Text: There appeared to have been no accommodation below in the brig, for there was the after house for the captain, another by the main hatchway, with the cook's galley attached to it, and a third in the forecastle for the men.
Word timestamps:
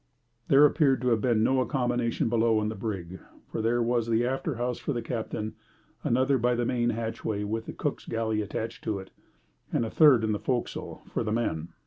There 0.47 0.65
appeared 0.65 0.99
to 1.03 1.09
have 1.09 1.21
been 1.21 1.43
no 1.43 1.61
accommodation 1.61 2.27
below 2.27 2.59
in 2.59 2.69
the 2.69 2.75
brig, 2.75 3.19
for 3.51 3.61
there 3.61 3.83
was 3.83 4.07
the 4.07 4.25
after 4.25 4.55
house 4.55 4.79
for 4.79 4.93
the 4.93 5.01
captain, 5.03 5.53
another 6.03 6.39
by 6.39 6.55
the 6.55 6.65
main 6.65 6.89
hatchway, 6.89 7.43
with 7.43 7.67
the 7.67 7.73
cook's 7.73 8.07
galley 8.07 8.41
attached 8.41 8.83
to 8.85 8.97
it, 8.97 9.11
and 9.71 9.85
a 9.85 9.91
third 9.91 10.23
in 10.23 10.31
the 10.31 10.39
forecastle 10.39 11.03
for 11.07 11.23
the 11.23 11.31
men. 11.31 11.67